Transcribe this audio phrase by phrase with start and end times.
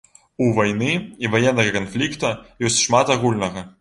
[0.43, 0.87] У вайны
[1.25, 2.33] і ваеннага канфлікта
[2.71, 3.69] ёсць шмат агульнага.